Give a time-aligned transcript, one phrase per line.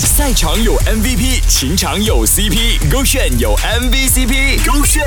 [0.00, 5.04] 赛场有 MVP，情场有 CP，勾选有 MVCp，勾选。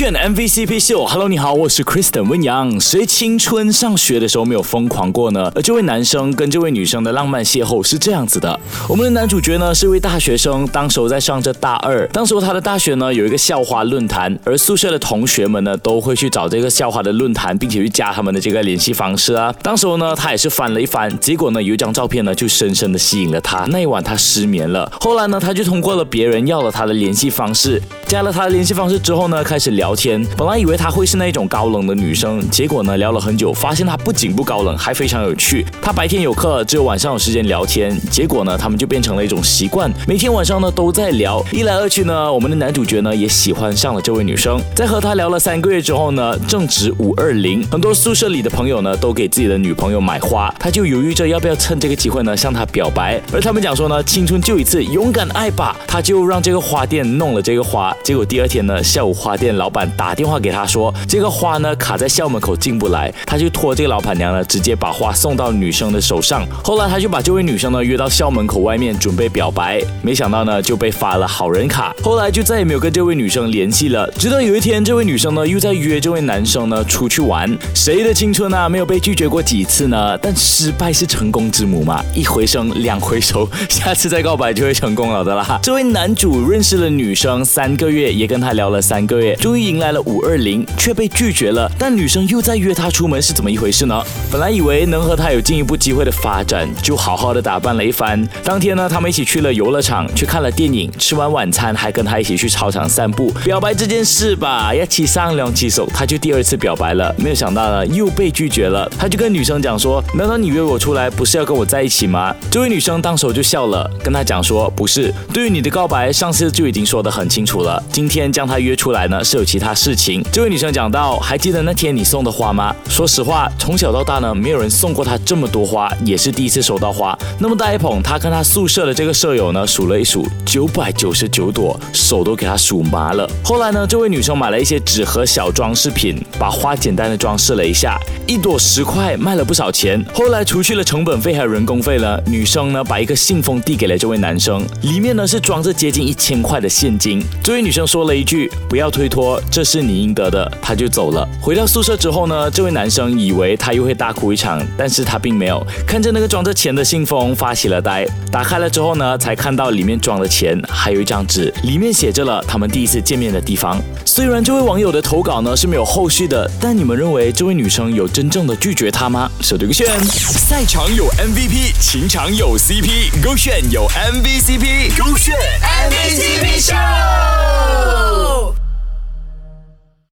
[0.00, 2.80] 勾选 MVCp 秀，Hello，你好，我是 Kristen 温阳。
[2.80, 5.52] 谁青春上学的时候没有疯狂过呢？
[5.54, 8.58] 而这位男生跟这位女生的浪漫邂逅是这样子的：
[8.88, 19.54] 我们的男主角呢是一位大学生，当时候在上着大二，当时他的大学呢有一个校花论坛，而宿舍的同学们呢都会去找这个校花的论坛，并且去加他们的这个联系方式啊。
[19.62, 23.66] 当时呢他也是翻了一翻，结果呢有一张照片呢就深深的吸引了他。
[23.66, 29.70] 那一晚他失眠了，后来呢他就通过了别人要了他的联系方式，加了他的联系方式之后呢开始。
[29.70, 35.64] 聊天，本来以为她会是那种高冷的女生，结果呢，聊了很久，发现她不仅不高冷，还非常有趣。
[35.80, 37.96] 她白天有课，只有晚上有时间聊天。
[38.10, 41.40] 结果呢，他们就变成了一种习惯，每天晚上呢都在聊。
[41.52, 44.60] 一来二去呢，我们的男主角呢也喜欢上了这位女生。
[44.74, 53.20] 在和她聊了三个月之后呢，正值五二零，很多宿舍里的朋友呢都给自己的女朋友买花，他就犹豫着要不要趁这个机会呢向她表白。
[53.32, 55.76] 而他们讲说呢，青春就一次，勇敢爱吧。
[55.86, 59.50] 他就让这个花店弄了这个花，结果第二天呢，下午花店。
[59.60, 66.46] 老板打电话给他说，这个花呢卡在校门口进不来，他就托这个老板娘呢直接把花送到女生的手上。
[66.64, 71.94] 后来他就把这位女生呢约到校门口外面准备表白，没想到呢就被发了好人卡。
[72.02, 74.10] 后来就再也没有跟这位女生联系了。
[74.12, 77.54] 直到有一天，这位女生呢又在约这位男生呢出去玩。
[77.74, 80.16] 谁的青春啊没有被拒绝过几次呢？
[80.22, 85.58] 但失败是成功之母嘛，一回生两回熟，下次再告白就会成功了的啦。
[85.62, 89.34] 这位男主认识了女生三个月，也跟她聊了三个月。
[89.36, 91.70] 终于迎来了五二零，却被拒绝了。
[91.78, 94.02] 但女生又在约他出门，是怎么一回事呢？
[94.30, 98.26] 本来以为能和他有进一步机会的发展，就好好的打扮了一番。
[98.44, 103.32] 当天呢，他们一起去了游乐场，去看了电影，吃完晚餐还跟他一起去操场散步。
[103.44, 107.14] 表白这件事吧，一起上两起手，他就第二次表白了。
[107.18, 108.90] 没有想到呢，又被拒绝了。
[108.98, 117.79] 他就跟女生讲说：“难道你约我出来不是要跟我在一起吗？”这位女生当时就笑了，跟他讲说：“不是，对于你的告白，上次就已经说得很清楚了。
[117.92, 122.76] 今天将他约出来呢，是。”有其他事情，这位女生讲到，还记得那天你送的花吗？
[122.90, 128.02] 说实话，从小到大呢，没有人送过她这么多花，也是第一次收到花，那么大一捧。
[128.02, 133.26] 她跟她宿舍的这个舍友呢，数了一数，九百九十九朵，手都给她数麻了。
[133.42, 140.04] 后来呢，这位女生买了一些纸盒小装饰品，把花简单的装饰了一下，一朵十块，卖了不少钱。
[140.12, 147.24] 后来除去了成本费还有人工费了，女生呢，把一个信封递给了这位男生，里面呢是装着接近一千块的现金。
[147.42, 151.26] 这位女生说了一句：“不要推脱。”这是你应得的，他就走了。
[151.40, 155.64] 回到宿舍之后呢，这位男生以为他又会大哭一场，但是他并没有。
[155.86, 158.06] 看着那个装着钱的信封，发起了呆。
[158.30, 163.80] 打开了之后呢，才看到里面装的钱，还有一张纸，里面写着了他们第一次见面的地方。
[164.04, 169.30] 虽然这位网友的投稿呢是没有后续的，但你们认为这位女生有真正的拒绝他吗？
[169.40, 177.59] 手对个炫，赛场有 MVP，情场有 CP，勾选有 MVCp，勾选 MVCp 秀。